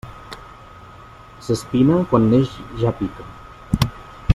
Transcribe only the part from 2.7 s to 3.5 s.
ja pica.